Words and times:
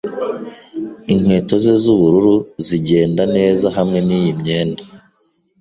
Inkweto 1.11 1.55
ze 1.63 1.73
z'ubururu 1.81 2.35
zigenda 2.67 3.23
neza 3.35 3.65
hamwe 3.77 3.99
niyi 4.07 4.31
myenda. 4.39 4.83